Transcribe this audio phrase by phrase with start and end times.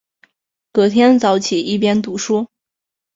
[0.71, 2.47] 隔天早起一边读书